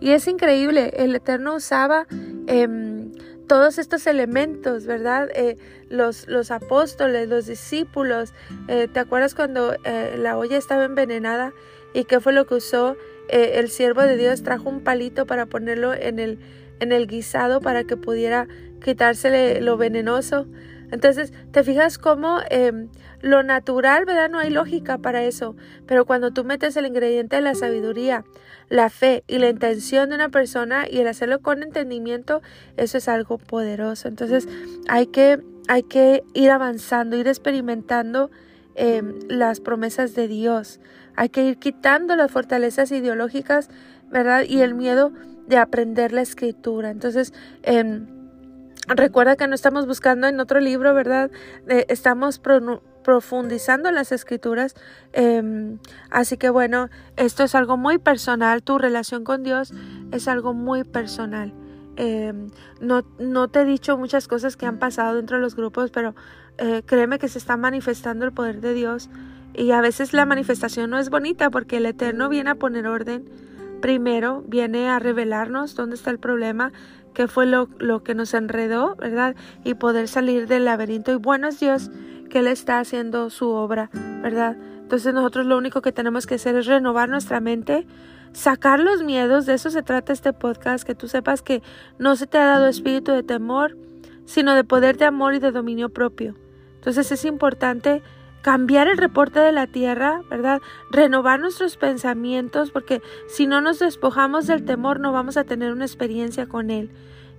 [0.00, 2.06] Y es increíble, el Eterno usaba
[2.46, 3.12] em,
[3.46, 5.28] todos estos elementos, ¿verdad?
[5.34, 5.56] Eh,
[5.90, 8.32] los, los, apóstoles, los discípulos.
[8.68, 11.52] Eh, ¿Te acuerdas cuando eh, la olla estaba envenenada?
[11.92, 12.96] ¿Y qué fue lo que usó?
[13.28, 16.40] el siervo de Dios trajo un palito para ponerlo en el,
[16.80, 18.48] en el guisado para que pudiera
[18.80, 20.46] quitársele lo venenoso.
[20.90, 22.88] Entonces, te fijas cómo em,
[23.20, 24.28] lo natural, ¿verdad?
[24.28, 25.54] No hay lógica para eso.
[25.86, 28.24] Pero cuando tú metes el ingrediente de la sabiduría,
[28.68, 32.42] la fe y la intención de una persona y el hacerlo con entendimiento,
[32.76, 34.08] eso es algo poderoso.
[34.08, 34.48] Entonces,
[34.88, 38.30] hay que, hay que ir avanzando, ir experimentando
[38.74, 40.80] em, las promesas de Dios.
[41.14, 43.68] Hay que ir quitando las fortalezas ideológicas,
[44.10, 44.42] ¿verdad?
[44.48, 45.12] Y el miedo
[45.50, 46.90] de aprender la escritura.
[46.90, 47.34] Entonces,
[47.64, 48.06] eh,
[48.92, 51.30] Recuerda que no estamos buscando en otro libro, ¿verdad?
[51.86, 54.74] estamos profundizando las escrituras.
[55.12, 55.78] Em,
[56.10, 58.64] así que bueno, esto es algo muy personal.
[58.64, 59.72] Tu relación con Dios
[60.10, 61.54] es algo muy personal.
[61.94, 62.48] Em,
[62.80, 66.16] no, no te he dicho muchas cosas que han pasado dentro de los grupos, pero
[66.58, 69.08] eh, créeme que se está manifestando el poder de Dios.
[69.54, 73.49] Y a veces la manifestación no es bonita porque el Eterno viene a poner orden.
[73.80, 76.72] Primero viene a revelarnos dónde está el problema,
[77.14, 79.34] qué fue lo, lo, que nos enredó, ¿verdad?
[79.64, 81.12] Y poder salir del laberinto.
[81.12, 81.90] Y bueno es Dios
[82.28, 83.90] que Él está haciendo su obra,
[84.22, 84.56] ¿verdad?
[84.90, 87.86] Entonces nosotros lo único que tenemos que hacer es renovar nuestra mente,
[88.32, 91.62] sacar los miedos, de eso se trata este podcast, que tú sepas que
[91.98, 93.76] no se te ha dado espíritu de temor,
[94.24, 96.34] sino de poder de amor y de dominio propio.
[96.76, 98.02] Entonces es importante
[98.42, 100.60] cambiar el reporte de la tierra, ¿verdad?
[100.90, 105.84] Renovar nuestros pensamientos, porque si no nos despojamos del temor no vamos a tener una
[105.84, 106.90] experiencia con Él.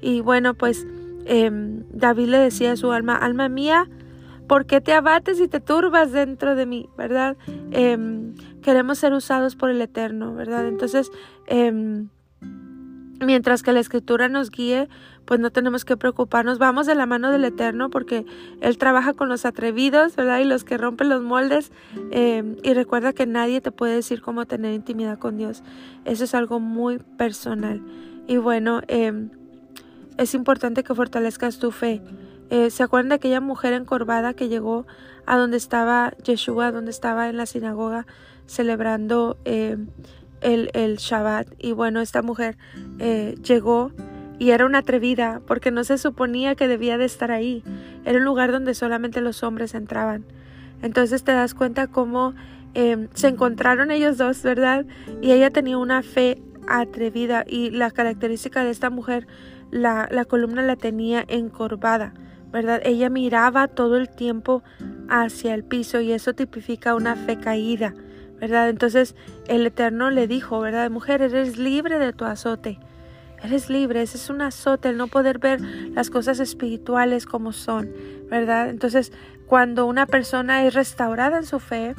[0.01, 0.87] Y bueno, pues
[1.25, 3.89] em, David le decía a su alma, alma mía,
[4.47, 7.37] ¿por qué te abates y te turbas dentro de mí, ¿verdad?
[7.71, 10.67] Em, queremos ser usados por el Eterno, ¿verdad?
[10.67, 11.11] Entonces,
[11.47, 12.09] em,
[13.21, 14.89] mientras que la escritura nos guíe,
[15.25, 16.57] pues no tenemos que preocuparnos.
[16.57, 18.25] Vamos de la mano del Eterno porque
[18.61, 20.39] Él trabaja con los atrevidos, ¿verdad?
[20.39, 21.71] Y los que rompen los moldes.
[22.11, 25.63] Em, y recuerda que nadie te puede decir cómo tener intimidad con Dios.
[26.05, 27.81] Eso es algo muy personal.
[28.27, 29.29] Y bueno, em,
[30.17, 32.01] es importante que fortalezcas tu fe.
[32.49, 34.85] Eh, ¿Se acuerdan de aquella mujer encorvada que llegó
[35.25, 38.05] a donde estaba Yeshua, donde estaba en la sinagoga
[38.45, 39.87] celebrando em,
[40.41, 41.47] el, el Shabbat?
[41.57, 42.57] Y bueno, esta mujer
[42.99, 43.91] eh, llegó
[44.39, 47.63] y era una atrevida porque no se suponía que debía de estar ahí.
[48.05, 50.25] Era un lugar donde solamente los hombres entraban.
[50.81, 52.33] Entonces te das cuenta cómo
[52.73, 54.85] em, se encontraron ellos dos, ¿verdad?
[55.21, 59.27] Y ella tenía una fe atrevida y la característica de esta mujer,
[59.69, 62.13] la, la columna la tenía encorvada,
[62.51, 62.81] ¿verdad?
[62.83, 64.63] Ella miraba todo el tiempo
[65.09, 67.93] hacia el piso y eso tipifica una fe caída,
[68.41, 69.15] Entonces
[69.47, 70.89] el Eterno le dijo, ¿verdad?
[70.89, 72.79] Mujer, eres libre de tu azote.
[73.43, 77.89] Eres libre, ese es un azote, el no poder ver las cosas espirituales como son,
[78.29, 78.69] ¿verdad?
[78.69, 79.11] Entonces,
[79.47, 81.95] cuando una persona es restaurada en su fe,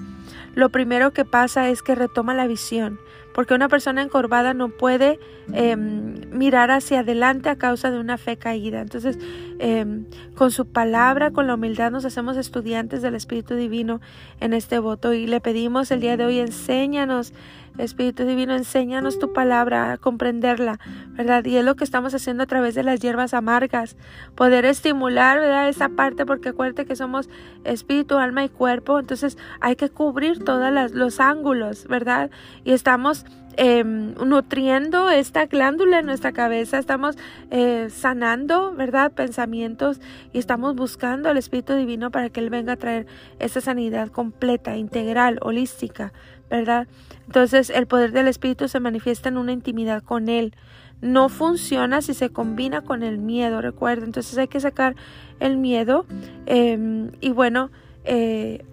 [0.54, 3.00] lo primero que pasa es que retoma la visión,
[3.34, 5.18] porque una persona encorvada no puede
[5.52, 8.80] em, mirar hacia adelante a causa de una fe caída.
[8.80, 9.18] Entonces,
[9.58, 14.00] em, con su palabra, con la humildad, nos hacemos estudiantes del Espíritu Divino
[14.40, 17.32] en este voto y le pedimos el día de hoy, enséñanos
[17.78, 20.78] Espíritu Divino, enséñanos tu palabra, a comprenderla,
[21.10, 21.44] ¿verdad?
[21.44, 23.96] Y es lo que estamos haciendo a través de las hierbas amargas,
[24.34, 25.68] poder estimular, ¿verdad?
[25.68, 27.28] Esa parte, porque acuérdate que somos
[27.64, 32.30] espíritu, alma y cuerpo, entonces hay que cubrir todos los ángulos, ¿verdad?
[32.64, 33.24] Y estamos
[33.56, 37.16] em, nutriendo esta glándula en nuestra cabeza, estamos
[37.50, 39.12] eh, sanando, ¿verdad?
[39.12, 40.00] Pensamientos
[40.32, 43.06] y estamos buscando al Espíritu Divino para que Él venga a traer
[43.38, 46.12] esa sanidad completa, integral, holística,
[46.52, 46.86] ¿verdad?
[47.26, 50.54] Entonces el poder del Espíritu se manifiesta en una intimidad con Él.
[51.00, 54.04] No funciona si se combina con el miedo, recuerda.
[54.04, 54.94] Entonces hay que sacar
[55.40, 56.04] el miedo
[56.44, 57.70] em, y bueno,
[58.04, 58.64] eh,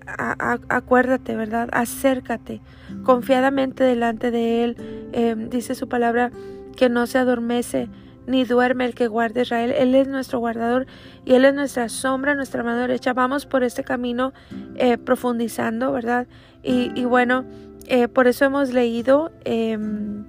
[0.68, 1.70] acuérdate, ¿verdad?
[1.72, 2.60] Acércate
[3.04, 5.10] confiadamente delante de Él.
[5.14, 6.32] Em, dice su palabra
[6.76, 7.88] que no se adormece
[8.28, 9.72] ni duerme el que guarde Israel.
[9.72, 10.86] Él es nuestro guardador
[11.24, 13.14] y Él es nuestra sombra, nuestra mano derecha.
[13.14, 14.34] Vamos por este camino
[14.76, 16.28] eh, profundizando, ¿verdad?
[16.62, 17.46] Y bueno,
[17.90, 20.24] eh, por eso hemos leído, em,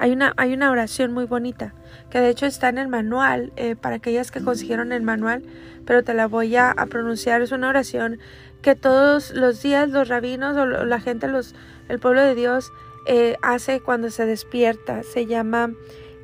[0.00, 1.72] hay, una, hay una oración muy bonita,
[2.10, 5.44] que de hecho está en el manual, eh, para aquellas que consiguieron el manual,
[5.86, 7.40] pero te la voy a, pronunciar.
[7.40, 8.18] Es una oración
[8.62, 11.54] que todos los días los rabinos o la gente, los,
[11.88, 12.72] el pueblo de Dios,
[13.06, 15.04] eh, hace cuando se despierta.
[15.04, 15.70] Se llama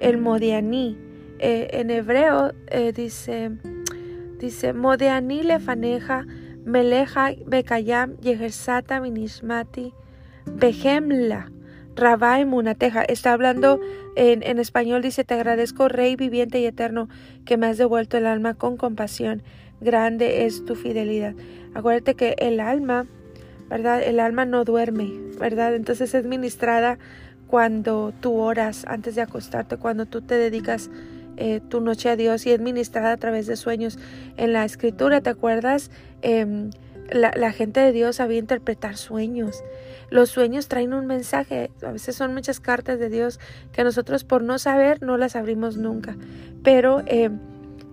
[0.01, 0.99] el Modianí.
[1.39, 2.53] en hebreo
[2.95, 3.53] dice,
[4.39, 6.27] dice, Modianí lefaneja,
[6.65, 9.95] meleja bekayam, yehersata minishmati,
[10.47, 11.51] Behemla,
[11.97, 13.03] Rabai Munateja.
[13.03, 13.81] Está hablando
[14.17, 17.09] en, en, español, dice, te agradezco, Rey viviente y eterno,
[17.45, 19.43] que me has devuelto el alma con compasión.
[19.81, 21.35] Grande es tu fidelidad.
[21.75, 23.07] Acuérdate que el alma,
[23.69, 24.03] ¿verdad?
[24.03, 25.75] El alma no duerme, ¿verdad?
[25.75, 26.99] Entonces es ministrada
[27.47, 30.91] cuando tú oras antes de acostarte, cuando tú te dedicas
[31.37, 33.99] eh, tu noche a Dios y es ministrada a través de sueños.
[34.37, 35.91] En la escritura, ¿te acuerdas?
[36.23, 36.71] Em,
[37.15, 39.63] la, gente de Dios sabía interpretar sueños.
[40.11, 43.41] Los sueños traen un mensaje, a veces son muchas cartas de Dios
[43.73, 46.17] que nosotros por no saber no las abrimos nunca,
[46.63, 47.31] pero eh,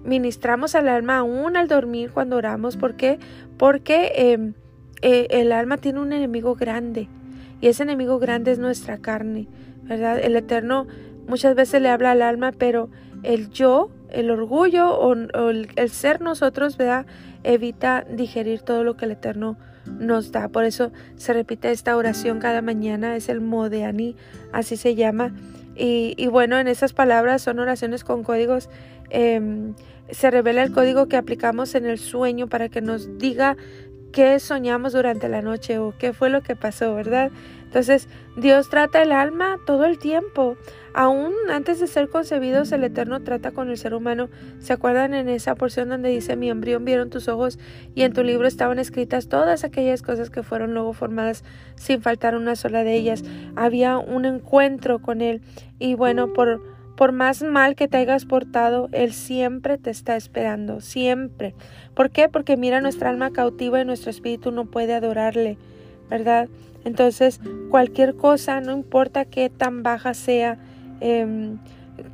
[0.04, 2.78] ministramos al alma aún al dormir cuando oramos.
[2.78, 3.20] ¿Por qué?
[3.58, 4.54] Porque eh,
[5.02, 7.08] eh, el alma tiene un enemigo grande
[7.62, 9.48] y ese enemigo grande es nuestra carne,
[9.84, 10.20] ¿verdad?
[10.20, 10.88] El Eterno
[11.28, 12.90] muchas veces le habla al alma, pero
[13.24, 17.06] el yo, el orgullo o, el, el, ser nosotros, ¿verdad?
[17.44, 20.50] Evita digerir todo lo que el Eterno nos da.
[20.50, 24.16] Por eso se repite esta oración cada mañana, es el Modeani,
[24.52, 25.34] así se llama.
[25.76, 28.70] Y, bueno, en esas palabras son oraciones con códigos.
[29.10, 29.74] Em,
[30.10, 33.58] se revela el código que aplicamos en el sueño para que nos diga
[34.12, 37.32] qué soñamos durante la noche o qué fue lo que pasó, ¿verdad?
[37.64, 40.58] Entonces, Dios trata el alma todo el tiempo.
[40.94, 44.30] Aún antes de ser concebidos, el Eterno trata con el ser humano.
[44.60, 47.60] ¿Se acuerdan en esa porción donde dice, mi embrión vieron tus ojos
[47.96, 51.44] y en tu libro estaban escritas todas aquellas cosas que fueron luego formadas
[51.76, 53.24] sin faltar una sola de ellas?
[53.56, 55.42] Había un encuentro con Él
[55.80, 56.62] y bueno, por
[57.02, 61.56] por más mal que te hayas portado, Él siempre te está esperando, siempre.
[61.96, 62.30] ¿Por qué?
[62.30, 65.58] Porque mira nuestra alma cautiva y nuestro espíritu no puede adorarle,
[66.12, 66.48] ¿verdad?
[66.84, 67.40] Entonces,
[67.72, 70.60] cualquier cosa, no importa qué tan baja sea,
[71.02, 71.58] em,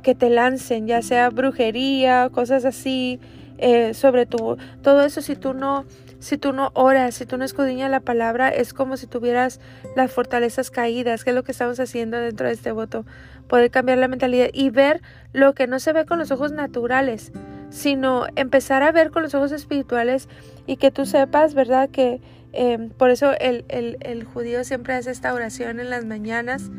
[0.02, 3.20] que te lancen, ya sea brujería, cosas así,
[3.58, 5.84] eh, sobre tu, todo eso, si tú no
[6.18, 9.60] si tú no oras, si tú no escudriñas la palabra, es como si tuvieras
[9.94, 13.04] las fortalezas caídas, que es lo que estamos haciendo dentro de este voto.
[13.46, 15.00] Poder cambiar la mentalidad y ver
[15.32, 17.32] lo que no se ve con los ojos naturales,
[17.70, 20.28] sino empezar a ver con los ojos espirituales
[20.66, 21.88] y que tú sepas, ¿verdad?
[21.88, 22.20] Que
[22.52, 26.70] em, por eso el, el, judío siempre hace esta oración en las mañanas,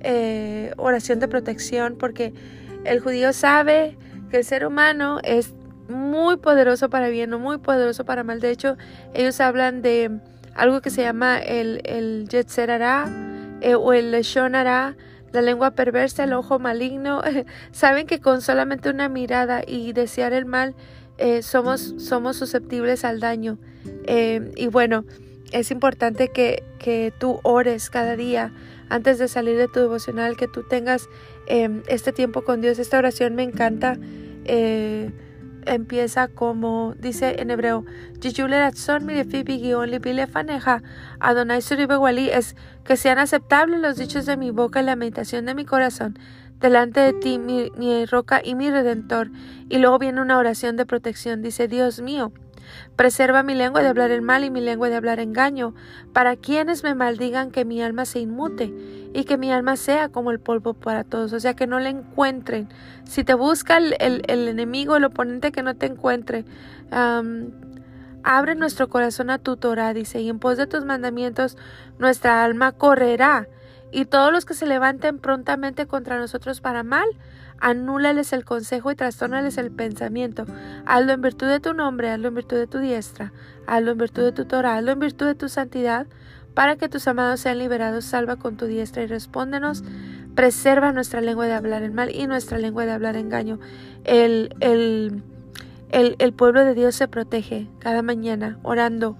[0.00, 2.32] eh, oración de protección, porque
[2.84, 3.96] el judío sabe
[4.30, 5.54] que el ser humano es
[5.88, 8.40] muy poderoso para bien o muy poderoso para mal.
[8.40, 8.76] De hecho,
[9.14, 10.20] ellos hablan de
[10.54, 13.06] algo que se llama el, el Yetzerara
[13.60, 14.96] eh, o el Leshonara,
[15.32, 17.22] la lengua perversa, el ojo maligno.
[17.72, 20.74] Saben que con solamente una mirada y desear el mal
[21.16, 23.58] eh, somos, somos susceptibles al daño.
[24.04, 25.04] Eh, y bueno,
[25.52, 28.52] es importante que, que, tú ores cada día
[28.88, 31.08] antes de salir de tu devocional, que tú tengas
[31.46, 32.78] este tiempo con Dios.
[32.78, 33.98] Esta oración me encanta
[35.68, 37.84] empieza como dice en hebreo,
[42.32, 46.18] es que sean aceptables los dichos de mi boca y la meditación de mi corazón
[46.60, 49.30] delante de ti, mi, mi roca y mi redentor.
[49.68, 52.32] Y luego viene una oración de protección, dice, Dios mío,
[52.96, 55.74] Preserva mi lengua de hablar el mal y mi lengua de hablar engaño,
[56.12, 58.72] para quienes me maldigan que mi alma se inmute
[59.14, 61.90] y que mi alma sea como el polvo para todos, o sea, que no le
[61.90, 62.68] encuentren.
[63.04, 66.44] Si te busca el, el, enemigo, el oponente que no te encuentre,
[68.22, 71.56] abre nuestro corazón a tu Torah, dice, y en pos de tus mandamientos
[71.98, 73.48] nuestra alma correrá,
[73.90, 77.08] y todos los que se levanten prontamente contra nosotros para mal,
[77.60, 80.44] anúlales el consejo y trastornales el pensamiento.
[80.86, 83.32] Hazlo en virtud de tu nombre, hazlo en virtud de tu diestra,
[83.66, 86.06] hazlo en virtud de tu Torah, hazlo en virtud de tu santidad,
[86.54, 88.04] para que tus amados sean liberados.
[88.04, 89.84] Salva con tu diestra y respóndenos.
[90.34, 93.58] Preserva nuestra lengua de hablar el mal y nuestra lengua de hablar engaño.
[94.04, 95.22] El, el,
[95.90, 99.16] el, pueblo de Dios se protege cada mañana orando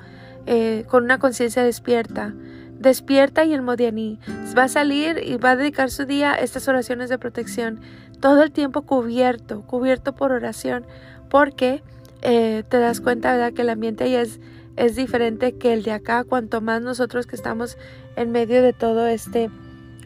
[0.46, 2.34] eh, con una conciencia despierta
[2.78, 4.18] despierta y el Modianí
[4.56, 7.80] va a salir y va a dedicar su día a estas oraciones de protección
[8.20, 10.84] todo el tiempo cubierto, cubierto por oración,
[11.28, 11.82] porque
[12.22, 14.40] eh, te das cuenta, ¿verdad?, que el ambiente ahí es,
[14.76, 17.78] es diferente que el de acá, cuanto más nosotros que estamos
[18.16, 19.50] en medio de todo este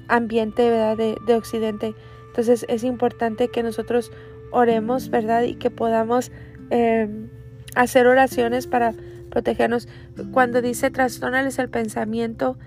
[0.09, 1.95] ambiente, ¿verdad?, de, de Occidente.
[2.29, 4.11] Entonces es importante que nosotros
[4.51, 6.31] oremos, ¿verdad?, y que podamos
[6.71, 7.31] em,
[7.75, 8.95] hacer oraciones para
[9.31, 9.89] protegernos.
[10.31, 12.59] Cuando dice trastornales el pensamiento,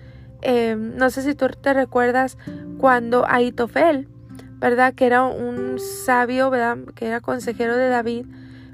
[0.42, 2.38] em, no sé si tú te recuerdas
[2.78, 4.08] cuando Aitofel,
[4.60, 4.94] ¿verdad?
[4.94, 6.78] Que era un sabio, ¿verdad?
[6.96, 8.26] Que era consejero de David.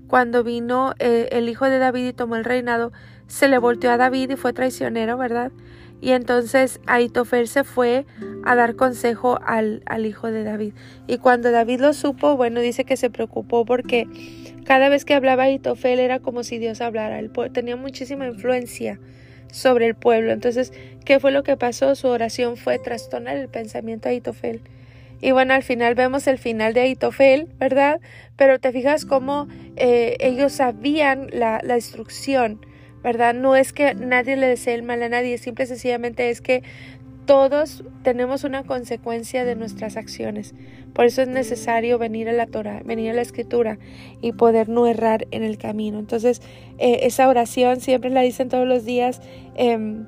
[0.07, 2.91] Cuando vino eh, el hijo de David y tomó el reinado,
[3.27, 5.51] se le volteó a David y fue traicionero, ¿verdad?
[6.01, 8.05] Y entonces Aitofel se fue
[8.43, 10.73] a dar consejo al, al, hijo de David.
[11.07, 14.07] Y cuando David lo supo, bueno, dice que se preocupó porque
[14.65, 17.21] cada vez que hablaba Aitofel era como si Dios hablara.
[17.53, 18.99] Tenía muchísima influencia
[19.51, 20.31] sobre el pueblo.
[20.31, 20.73] Entonces,
[21.05, 21.95] ¿qué fue lo que pasó?
[21.95, 24.61] Su oración fue trastornar el pensamiento de Aitofel.
[25.21, 27.99] Y bueno, al final vemos el final de Aitofel, ¿verdad?
[28.35, 32.65] Pero te fijas cómo eh, ellos sabían la, la, instrucción,
[33.03, 33.33] ¿verdad?
[33.35, 36.63] No es que nadie le desee el mal a nadie, simple y sencillamente es que
[37.25, 40.53] todos tenemos una consecuencia de nuestras acciones.
[40.93, 43.77] Por eso es necesario venir a la Torah, venir a la Escritura
[44.21, 45.99] y poder no errar en el camino.
[45.99, 46.41] Entonces,
[46.79, 49.21] eh, esa oración siempre la dicen todos los días.
[49.55, 50.05] Em,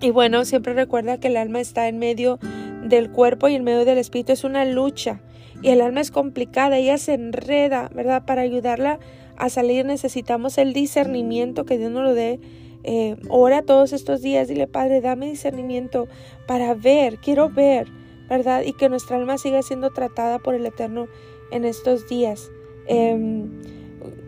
[0.00, 2.38] y bueno, siempre recuerda que el alma está en medio
[2.82, 4.32] del cuerpo y en medio del espíritu.
[4.32, 5.20] Es una lucha
[5.62, 8.24] y el alma es complicada, ella se enreda, ¿verdad?
[8.24, 8.98] Para ayudarla
[9.36, 12.40] a salir necesitamos el discernimiento que Dios nos lo dé.
[12.82, 16.08] Eh, ora todos estos días, dile Padre, dame discernimiento
[16.46, 17.88] para ver, quiero ver,
[18.28, 18.62] ¿verdad?
[18.62, 21.06] Y que nuestra alma siga siendo tratada por el Eterno
[21.50, 22.50] en estos días.
[22.86, 23.50] Em,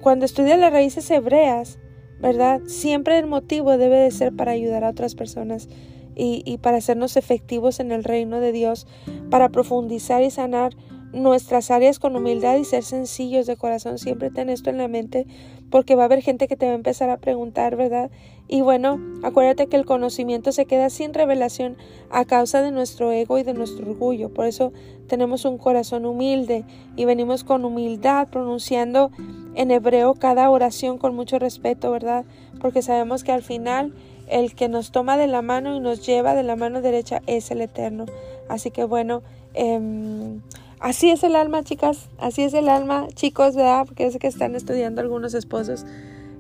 [0.01, 1.79] cuando estudias las raíces hebreas,
[2.21, 2.61] ¿verdad?
[2.67, 5.69] Siempre el motivo debe de ser para ayudar a otras personas
[6.15, 8.87] y, para hacernos efectivos en el reino de Dios,
[9.31, 10.75] para profundizar y sanar
[11.13, 13.99] nuestras áreas con humildad y ser sencillos de corazón.
[13.99, 15.27] Siempre ten esto en la mente
[15.71, 18.11] porque va a haber gente que te va a empezar a preguntar, ¿verdad?
[18.49, 21.77] Y bueno, acuérdate que el conocimiento se queda sin revelación
[22.11, 24.33] a causa de nuestro ego y de nuestro orgullo.
[24.33, 24.73] Por eso
[25.07, 26.65] tenemos un corazón humilde
[26.97, 29.11] y venimos con humildad pronunciando
[29.55, 32.25] en hebreo cada oración con mucho respeto, ¿verdad?
[32.61, 33.95] Porque sabemos que al final
[34.29, 37.51] el que nos toma de la mano y nos lleva de la mano derecha es
[37.51, 38.07] el Eterno.
[38.49, 39.23] Así que bueno,
[39.55, 40.39] eh,
[40.81, 43.85] así es el alma, chicas, así es el alma, chicos, ¿verdad?
[43.87, 45.87] Porque es que están estudiando algunos esposos,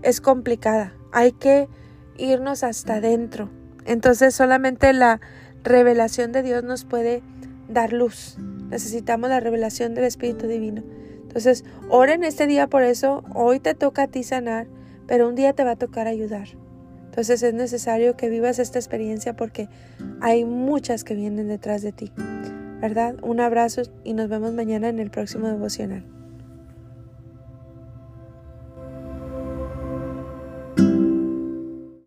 [0.03, 0.95] es complicada.
[1.13, 1.69] Hay que
[2.19, 3.49] irnos hasta adentro.
[3.85, 5.21] Entonces solamente la
[5.65, 7.23] revelación de Dios nos puede
[7.69, 8.37] dar luz.
[8.69, 10.83] Necesitamos la revelación del Espíritu Divino.
[11.23, 13.25] Entonces, oren este día por eso.
[13.35, 14.67] Hoy te toca a ti sanar,
[15.07, 16.49] pero un día te va a tocar ayudar.
[17.13, 19.69] Entonces es necesario que vivas esta experiencia porque
[20.23, 22.11] hay muchas que vienen detrás de ti.
[22.81, 23.17] ¿Verdad?
[23.21, 26.07] Un abrazo y nos vemos mañana en el próximo devocional.